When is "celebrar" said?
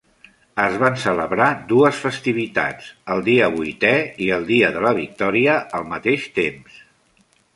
1.01-1.49